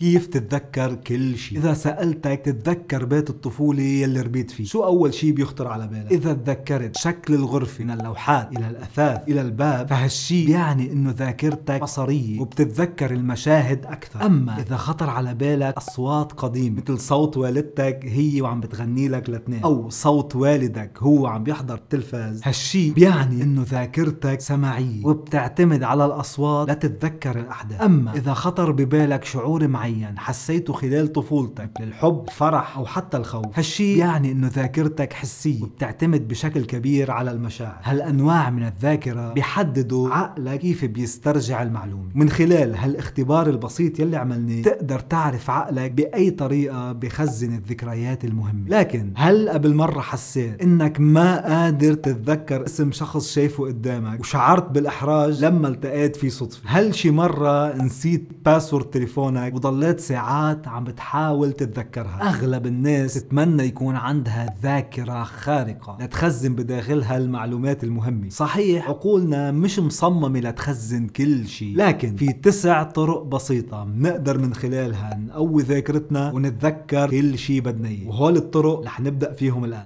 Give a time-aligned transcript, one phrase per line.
[0.00, 4.64] كيف تتذكر كل شيء إذا سألتك تتذكر بيت الطفولة يلي ربيت فيه.
[4.64, 9.40] شو أول شيء بيخطر على بالك؟ إذا تذكرت شكل الغرفة من اللوحات إلى الأثاث إلى
[9.40, 14.26] الباب فهالشي يعني إنه ذاكرتك بصرية وبتتذكر المشاهد أكثر.
[14.26, 19.62] أما إذا خطر على بالك أصوات قديمة مثل صوت والدتك هي وعم بتغني لك لتنين
[19.62, 26.70] أو صوت والدك هو عم بيحضر التلفاز هالشي بيعني إنه ذاكرتك سمعية وبتعتمد على الأصوات
[26.70, 27.82] لتتذكر الأحداث.
[27.82, 33.46] أما إذا خطر ببالك شعور معين معين حسيته خلال طفولتك للحب فرح أو حتى الخوف.
[33.58, 37.78] هالشي يعني إنه ذاكرتك حسية وبتعتمد بشكل كبير على المشاعر.
[37.82, 42.10] هالأنواع من الذاكرة بيحددوا عقلك كيف بيسترجع المعلومة.
[42.14, 48.68] من خلال هالاختبار البسيط يلي عملناه تقدر تعرف عقلك بأي طريقة بخزن الذكريات المهمة.
[48.68, 55.44] لكن هل قبل مرة حسيت إنك ما قادر تتذكر اسم شخص شايفه قدامك وشعرت بالإحراج
[55.44, 61.52] لما التقيت فيه صدفة؟ هل شي مرة نسيت باسورد تليفونك وضل ضليت ساعات عم بتحاول
[61.52, 62.28] تتذكرها.
[62.28, 68.28] أغلب الناس تتمنى يكون عندها ذاكرة خارقة لتخزن بداخلها المعلومات المهمة.
[68.28, 75.20] صحيح عقولنا مش مصممة لتخزن كل شيء لكن في تسع طرق بسيطة بنقدر من خلالها
[75.26, 78.08] نقوي ذاكرتنا ونتذكر كل شيء بدنا إياه.
[78.08, 79.84] وهول الطرق رح نبدأ فيهم الآن.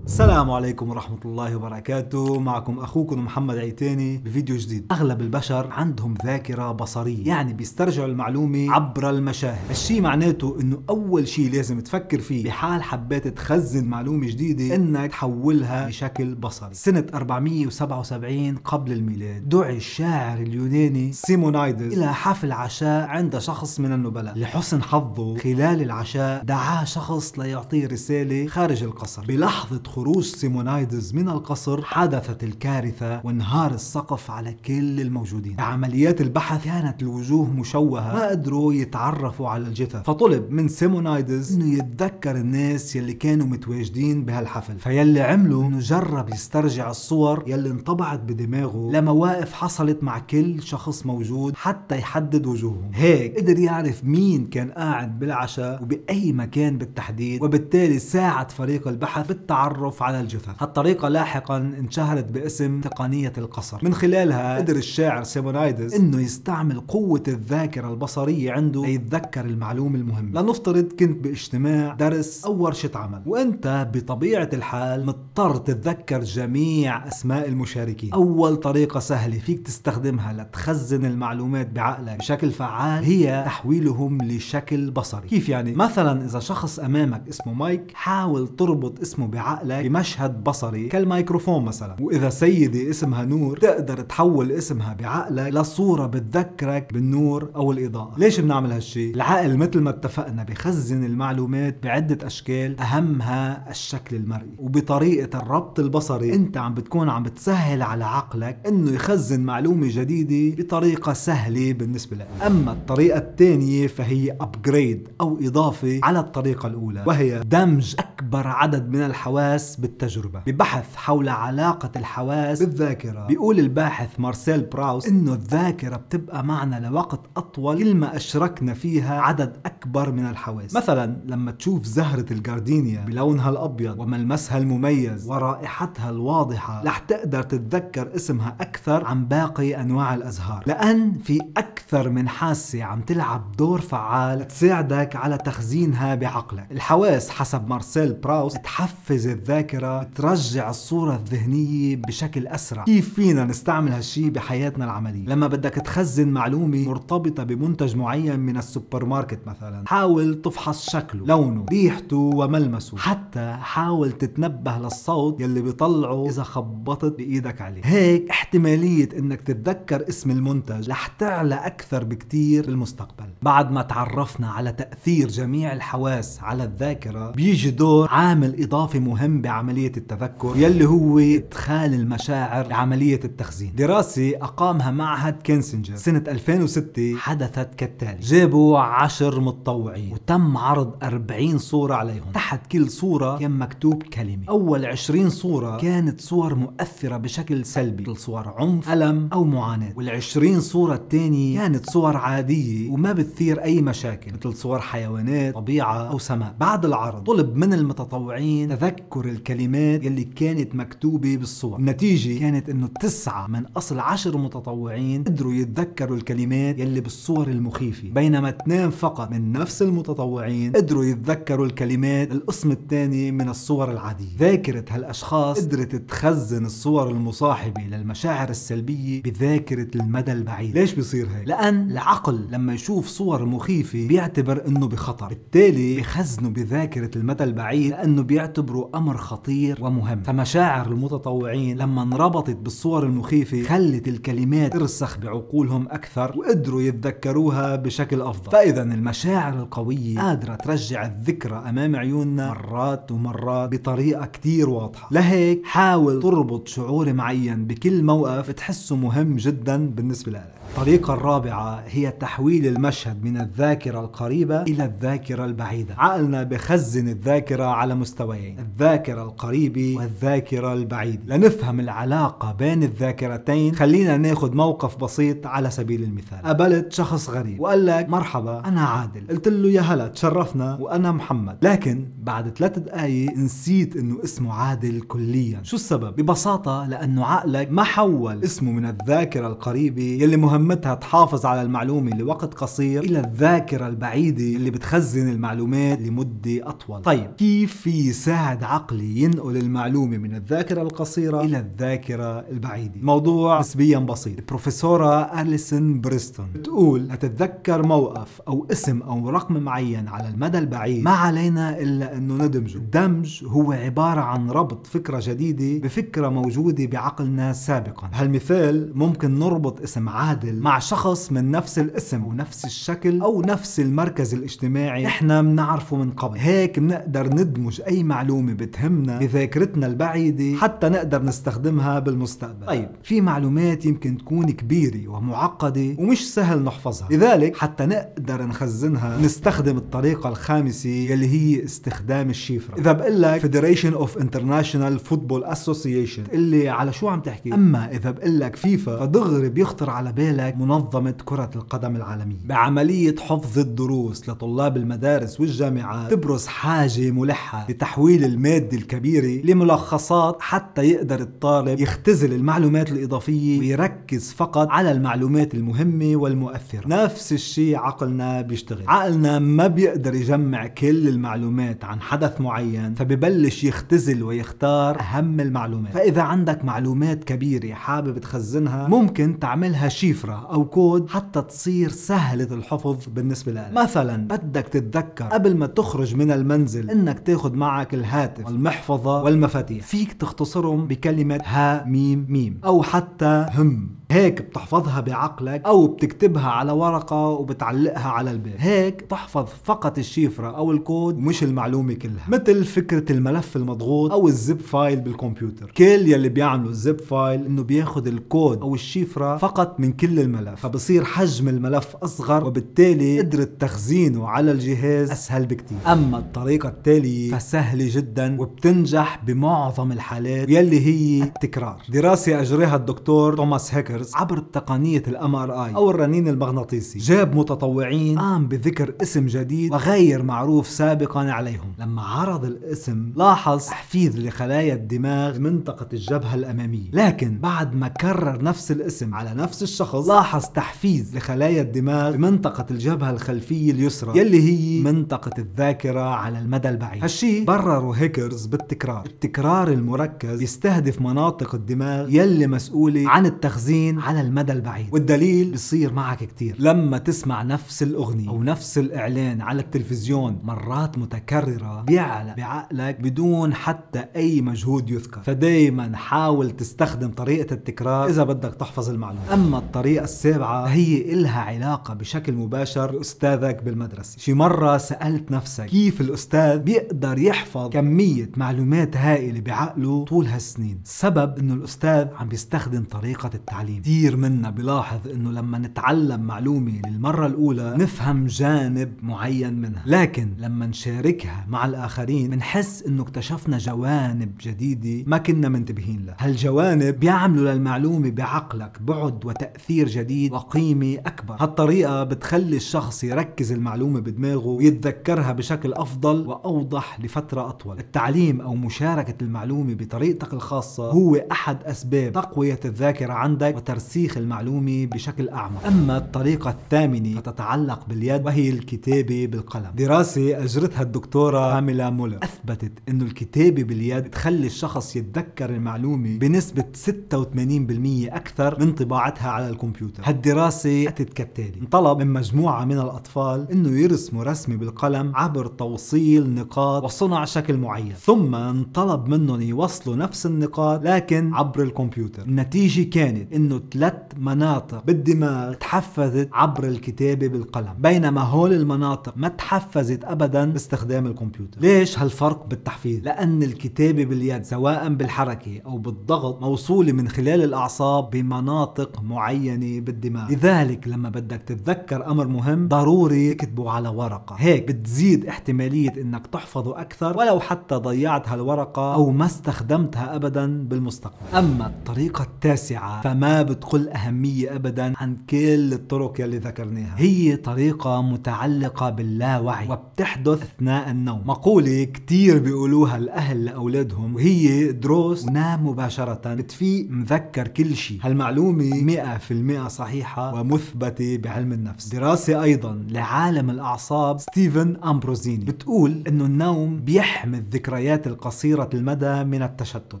[0.06, 2.40] السلام عليكم ورحمة الله وبركاته.
[2.40, 4.86] معكم أخوكم محمد عيتاني بفيديو جديد.
[4.92, 9.70] أغلب البشر عندهم ذاكرة بصرية يعني بيسترجعوا المعلومة عبر المشاهد.
[9.70, 15.86] الشي معناته أنه أول شي لازم تفكر فيه بحال حبيت تخزن معلومة جديدة أنك تحولها
[15.86, 16.74] بشكل بصري.
[16.74, 24.38] سنة 477 قبل الميلاد دعي الشاعر اليوناني سيمونايدس إلى حفل عشاء عند شخص من النبلاء.
[24.38, 29.24] لحسن حظه خلال العشاء دعاه شخص ليعطيه رسالة خارج القصر.
[29.24, 35.56] بلحظة خروج سيمونايدز من القصر حدثت الكارثة وانهار السقف على كل الموجودين.
[35.56, 42.36] بعمليات البحث كانت الوجوه مشوهة ما قدروا يتعرفوا على الجثث فطلب من سيمونايدز إنه يتذكر
[42.36, 44.78] الناس يلي كانوا متواجدين بهالحفل.
[44.78, 51.56] فيلي عمله إنه جرب يسترجع الصور يلي انطبعت بدماغه لمواقف حصلت مع كل شخص موجود
[51.56, 52.90] حتى يحدد وجوههم.
[52.94, 59.85] هيك قدر يعرف مين كان قاعد بالعشاء وبأي مكان بالتحديد وبالتالي ساعد فريق البحث بالتعرف
[59.86, 60.62] التعرف على الجثث.
[60.62, 63.78] هالطريقة لاحقا انشهرت باسم تقنية القصر.
[63.82, 70.92] من خلالها قدر الشاعر سيمونايدس إنه يستعمل قوة الذاكرة البصرية عنده ليتذكر المعلومة المهمة لنفترض
[70.98, 73.22] كنت باجتماع درس أو ورشة عمل.
[73.26, 78.12] وأنت بطبيعة الحال مضطر تتذكر جميع أسماء المشاركين.
[78.12, 85.28] أول طريقة سهلة فيك تستخدمها لتخزن المعلومات بعقلك بشكل فعال هي تحويلهم لشكل بصري.
[85.28, 91.64] كيف يعني؟ مثلا إذا شخص أمامك اسمه مايك حاول تربط اسمه بعقلك بمشهد بصري كالميكروفون
[91.64, 91.96] مثلا.
[92.00, 98.12] وإذا سيدة اسمها نور تقدر تحول اسمها بعقلك لصورة بتذكرك بالنور أو الإضاءة.
[98.18, 104.54] ليش بنعمل هالشي؟ العقل مثل ما اتفقنا بخزن المعلومات بعدة أشكال أهمها الشكل المرئي.
[104.58, 111.12] وبطريقة الربط البصري أنت عم بتكون عم بتسهل على عقلك إنه يخزن معلومة جديدة بطريقة
[111.12, 112.26] سهلة بالنسبة لك.
[112.46, 119.00] أما الطريقة الثانية فهي upgrade أو إضافة على الطريقة الأولى وهي دمج أكبر عدد من
[119.00, 123.26] الحواس الحواس بالتجربة ببحث حول علاقة الحواس بالذاكرة.
[123.26, 129.56] بيقول الباحث مارسيل براوس إنه الذاكرة بتبقى معنا لوقت أطول كل ما أشركنا فيها عدد
[129.66, 130.76] أكبر من الحواس.
[130.76, 138.56] مثلا لما تشوف زهرة الجاردينيا بلونها الأبيض وملمسها المميز ورائحتها الواضحة رح تقدر تتذكر اسمها
[138.60, 140.62] أكثر عن باقي أنواع الأزهار.
[140.66, 146.66] لأن في أكثر من حاسة عم تلعب دور فعال تساعدك على تخزينها بعقلك.
[146.70, 152.84] الحواس حسب مارسيل براوس تحفز الذاكرة الذاكرة ترجع الصورة الذهنية بشكل أسرع.
[152.84, 159.04] كيف فينا نستعمل هالشي بحياتنا العملية؟ لما بدك تخزن معلومة مرتبطة بمنتج معين من السوبر
[159.04, 162.96] ماركت مثلا حاول تفحص شكله لونه ريحته وملمسه.
[162.96, 167.80] حتى حاول تتنبه للصوت يلي بيطلعه إذا خبطت بإيدك عليه.
[167.84, 174.72] هيك احتمالية إنك تتذكر اسم المنتج رح تعلى أكثر بكتير بالمستقبل بعد ما تعرفنا على
[174.72, 181.94] تأثير جميع الحواس على الذاكرة بيجي دور عامل إضافي مهم بعملية التذكر يلي هو إدخال
[181.94, 183.72] المشاعر لعملية التخزين.
[183.74, 188.20] دراسة أقامها معهد كينسنجر سنة 2006 حدثت كالتالي.
[188.20, 192.32] جابوا عشر متطوعين وتم عرض 40 صورة عليهم.
[192.34, 194.42] تحت كل صورة كان مكتوب كلمة.
[194.48, 198.02] أول 20 صورة كانت صور مؤثرة بشكل سلبي.
[198.02, 199.92] مثل صور عنف ألم أو معاناة.
[199.92, 204.32] وال20 صورة الثانية كانت صور عادية وما بتثير أي مشاكل.
[204.32, 206.54] مثل صور حيوانات طبيعة أو سماء.
[206.60, 211.78] بعد العرض طلب من المتطوعين تذكر الكلمات يلي كانت مكتوبة بالصور.
[211.78, 218.08] النتيجة كانت إنه تسعة من أصل عشر متطوعين قدروا يتذكروا الكلمات يلي بالصور المخيفة.
[218.08, 224.36] بينما اثنين فقط من نفس المتطوعين قدروا يتذكروا الكلمات القسم الثاني من الصور العادية.
[224.38, 230.78] ذاكرة هالأشخاص قدرت تخزن الصور المصاحبة للمشاعر السلبية بذاكرة المدى البعيد.
[230.78, 235.28] ليش بيصير هيك؟ لأن العقل لما يشوف صور مخيفة بيعتبر إنه بخطر.
[235.28, 240.22] بالتالي بخزنه بذاكرة المدى البعيد لأنه بيعتبره أمر خطير ومهم.
[240.22, 248.50] فمشاعر المتطوعين لما انربطت بالصور المخيفة خلت الكلمات ترسخ بعقولهم أكثر وقدروا يتذكروها بشكل أفضل.
[248.50, 255.08] فإذا المشاعر القوية قادرة ترجع الذكرى أمام عيوننا مرات ومرات بطريقة كتير واضحة.
[255.10, 260.52] لهيك حاول تربط شعور معين بكل موقف تحسه مهم جدا بالنسبة لك.
[260.76, 265.94] الطريقة الرابعة هي تحويل المشهد من الذاكرة القريبة إلى الذاكرة البعيدة.
[265.98, 274.54] عقلنا بخزن الذاكرة على مستويين الذاكرة القريبة والذاكرة البعيدة لنفهم العلاقة بين الذاكرتين خلينا ناخد
[274.54, 276.42] موقف بسيط على سبيل المثال.
[276.42, 279.26] قابلت شخص غريب وقال لك مرحبا أنا عادل.
[279.30, 281.58] قلت له يا هلا تشرفنا وأنا محمد.
[281.62, 285.60] لكن بعد ثلاث دقايق نسيت إنه اسمه عادل كليا.
[285.62, 291.46] شو السبب؟ ببساطة لأنه عقلك ما حول اسمه من الذاكرة القريبة يلي مهم مهمتها تحافظ
[291.46, 297.02] على المعلومة لوقت قصير إلى الذاكرة البعيدة اللي بتخزن المعلومات لمدة أطول.
[297.02, 303.98] طيب كيف في يساعد عقلي ينقل المعلومة من الذاكرة القصيرة إلى الذاكرة البعيدة؟ موضوع نسبيا
[303.98, 304.38] بسيط.
[304.38, 311.04] البروفيسورة أليسون بريستون بتقول لتتذكر موقف أو اسم أو رقم معين على المدى البعيد.
[311.04, 312.76] ما علينا إلا أنه ندمجه.
[312.76, 318.06] الدمج هو عبارة عن ربط فكرة جديدة بفكرة موجودة بعقلنا سابقا.
[318.08, 324.34] بهالمثال ممكن نربط اسم عادل مع شخص من نفس الاسم ونفس الشكل أو نفس المركز
[324.34, 326.38] الاجتماعي إحنا بنعرفه من قبل.
[326.38, 332.66] هيك بنقدر ندمج أي معلومة بتهمنا بذاكرتنا البعيدة حتى نقدر نستخدمها بالمستقبل.
[332.66, 332.88] طيب.
[333.02, 337.08] في معلومات يمكن تكون كبيرة ومعقدة ومش سهل نحفظها.
[337.10, 342.78] لذلك حتى نقدر نخزنها نستخدم الطريقة الخامسة يلي هي استخدام الشفرة.
[342.78, 348.10] إذا بقول لك Federation of International Football Association اللي على شو عم تحكي؟ أما إذا
[348.10, 352.36] بقول لك فيفا فدغري بيخطر على بالك منظمة كرة القدم العالمية.
[352.44, 356.10] بعملية حفظ الدروس لطلاب المدارس والجامعات.
[356.10, 364.68] تبرز حاجة ملحة لتحويل المادة الكبيرة لملخصات حتى يقدر الطالب يختزل المعلومات الإضافية ويركز فقط
[364.70, 366.88] على المعلومات المهمة والمؤثرة.
[366.88, 368.84] نفس الشيء عقلنا بيشتغل.
[368.88, 375.92] عقلنا ما بيقدر يجمع كل المعلومات عن حدث معين فببلش يختزل ويختار أهم المعلومات.
[375.92, 379.88] فإذا عندك معلومات كبيرة حابب تخزنها ممكن تعملها
[380.26, 383.70] شفرة أو كود حتى تصير سهلة الحفظ بالنسبة لك.
[383.72, 389.84] مثلا بدك تتذكر قبل ما تخرج من المنزل إنك تاخد معك الهاتف والمحفظة والمفاتيح.
[389.84, 393.96] فيك تختصرهم بكلمة ها ميم ميم أو حتى هم.
[394.10, 398.54] هيك بتحفظها بعقلك أو بتكتبها على ورقة وبتعلقها على الباب.
[398.58, 402.24] هيك تحفظ فقط الشفرة أو الكود مش المعلومة كلها.
[402.28, 405.70] مثل فكرة الملف المضغوط أو ال zip file بالكمبيوتر.
[405.70, 410.60] كل يلي بيعملوا ال zip file إنه بياخد الكود أو الشفرة فقط من كل الملف
[410.60, 415.78] فبصير حجم الملف أصغر وبالتالي قدرة تخزينه على الجهاز أسهل بكتير.
[415.86, 421.82] أما الطريقة التالية فسهلة جدا وبتنجح بمعظم الحالات يلي هي التكرار.
[421.88, 426.98] دراسة اجراها الدكتور توماس هيكر هاكرز عبر تقنية ال MRI أو الرنين المغناطيسي.
[426.98, 431.72] جاب متطوعين قام بذكر اسم جديد وغير معروف سابقا عليهم.
[431.78, 436.90] لما عرض الاسم لاحظ تحفيز لخلايا الدماغ منطقة الجبهة الأمامية.
[436.92, 443.10] لكن بعد ما كرر نفس الاسم على نفس الشخص لاحظ تحفيز لخلايا الدماغ بمنطقة الجبهة
[443.10, 447.02] الخلفية اليسرى يلي هي منطقة الذاكرة على المدى البعيد.
[447.02, 449.06] هالشي برروا هيكرز بالتكرار.
[449.06, 454.86] التكرار المركز يستهدف مناطق الدماغ يلي مسؤولة عن التخزين على المدى البعيد.
[454.92, 456.56] والدليل بصير معك كتير.
[456.58, 464.04] لما تسمع نفس الأغنية أو نفس الإعلان على التلفزيون مرات متكررة بيعلى بعقلك بدون حتى
[464.16, 465.20] أي مجهود يذكر.
[465.22, 469.34] فدايما حاول تستخدم طريقة التكرار إذا بدك تحفظ المعلومة.
[469.34, 474.18] أما الطريقة السابعة هي إلها علاقة بشكل مباشر بأستاذك بالمدرسة.
[474.18, 481.38] شي مرة سألت نفسك كيف الأستاذ بيقدر يحفظ كمية معلومات هائلة بعقله طول هالسنين؟ السبب
[481.38, 483.80] إنه الأستاذ عم بيستخدم طريقة التعليم.
[483.82, 489.82] كثير منا بلاحظ إنه لما نتعلم معلومة للمرة الأولى نفهم جانب معين منها.
[489.86, 496.16] لكن لما نشاركها مع الآخرين بنحس إنه اكتشفنا جوانب جديدة ما كنا منتبهين لها.
[496.18, 500.32] هالجوانب بيعملوا للمعلومة بعقلك بعد وتأثير تفكير جديد.
[500.32, 501.36] وقيمة أكبر.
[501.40, 507.78] هالطريقة بتخلي الشخص يركز المعلومة بدماغه ويتذكرها بشكل أفضل وأوضح لفترة أطول.
[507.78, 515.28] التعليم أو مشاركة المعلومة بطريقتك الخاصة هو أحد أسباب تقوية الذاكرة عندك وترسيخ المعلومة بشكل
[515.28, 515.66] أعمق.
[515.66, 519.72] أما الطريقة الثامنة فتتعلق باليد وهي الكتابة بالقلم.
[519.76, 522.18] دراسة أجرتها الدكتورة كاميلا مولر.
[522.22, 529.75] أثبتت أنه الكتابة باليد تخلي الشخص يتذكر المعلومة بنسبة 86% أكثر من طباعتها على الكمبيوتر.
[530.02, 536.84] هالدراسة أتت كالتالي انطلب من مجموعة من الأطفال أنه يرسموا رسمة بالقلم عبر توصيل نقاط
[536.84, 537.92] وصنع شكل معين.
[537.92, 542.22] ثم انطلب منهم يوصلوا نفس النقاط لكن عبر الكمبيوتر.
[542.22, 550.04] النتيجة كانت أنه ثلاث مناطق بالدماغ تحفزت عبر الكتابة بالقلم بينما هول المناطق ما تحفزت
[550.04, 551.60] أبدا باستخدام الكمبيوتر.
[551.60, 559.02] ليش هالفرق بالتحفيز؟ لأن الكتابة باليد سواء بالحركة أو بالضغط موصولة من خلال الأعصاب بمناطق
[559.02, 559.65] معينة.
[559.66, 564.36] يعني بالدماغ لذلك لما بدك تتذكر أمر مهم ضروري تكتبه على ورقة.
[564.38, 571.36] هيك بتزيد احتمالية إنك تحفظه أكثر ولو حتى ضيعت هالورقة أو ما استخدمتها ابدا بالمستقبل.
[571.38, 576.94] أما الطريقة التاسعة فما بتقل أهمية ابدا عن كل الطرق يلي ذكرناها.
[576.96, 581.22] هي طريقة متعلقة باللاوعي وبتحدث أثناء النوم.
[581.26, 587.98] مقولة كتير بيقولوها الأهل لأولادهم وهي دروس ونام مباشرة بتفيق مذكر كل شيء.
[588.02, 591.88] هالمعلومة 100% جامعة صحيحة ومثبتة بعلم النفس.
[591.88, 595.44] دراسة أيضا لعالم الأعصاب ستيفن أمبروزيني.
[595.44, 600.00] بتقول أنه النوم بيحمي الذكريات القصيرة المدى من التشتت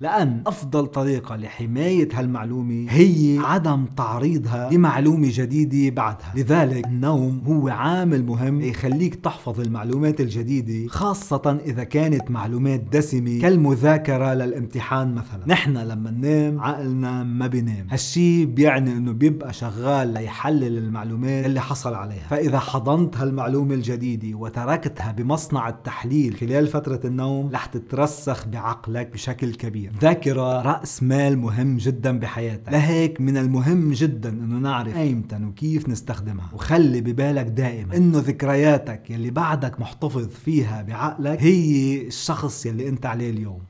[0.00, 6.32] لأن أفضل طريقة لحماية هالمعلومة هي عدم تعريضها لمعلومة جديدة بعدها.
[6.36, 14.34] لذلك النوم هو عامل مهم يخليك تحفظ المعلومات الجديدة خاصة إذا كانت معلومات دسمة كالمذاكرة
[14.34, 15.44] للامتحان مثلا.
[15.46, 17.86] نحن لما ننام عقلنا ما بينام.
[17.90, 22.26] هالشي بيعني إنه بيبقى شغال ليحلل المعلومات اللي حصل عليها.
[22.30, 29.92] فإذا حضنت هالمعلومة الجديدة وتركتها بمصنع التحليل خلال فترة النوم رح تترسخ بعقلك بشكل كبير.
[30.00, 32.72] ذاكرة رأس مال مهم جدا بحياتك.
[32.72, 36.50] لهيك من المهم جدا إنه نعرف أيمتى وكيف نستخدمها.
[36.52, 43.30] وخلي ببالك دائما إنه ذكرياتك يلي بعدك محتفظ فيها بعقلك هي الشخص يلي أنت عليه
[43.30, 43.60] اليوم.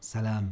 [0.00, 0.50] سلام.